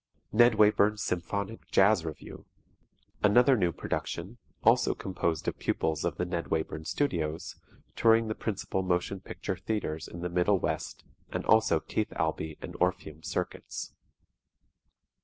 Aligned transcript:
"NED 0.31 0.55
WAYBURN'S 0.55 1.03
SYMPHONIC 1.03 1.67
JAZZ 1.69 2.05
REVUE" 2.05 2.45
Another 3.21 3.55
new 3.55 3.71
production, 3.71 4.39
also 4.63 4.95
composed 4.95 5.47
of 5.47 5.59
pupils 5.59 6.03
of 6.03 6.15
the 6.17 6.25
Ned 6.25 6.47
Wayburn 6.47 6.87
Studios 6.87 7.55
touring 7.95 8.27
the 8.27 8.33
principal 8.33 8.81
motion 8.81 9.19
picture 9.19 9.55
theatres 9.57 10.07
in 10.07 10.21
the 10.21 10.27
Middle 10.29 10.57
West 10.57 11.03
and 11.29 11.45
also 11.45 11.79
Keith 11.79 12.11
Albee 12.13 12.57
and 12.63 12.75
Orpheum 12.79 13.21
Circuits. 13.21 13.93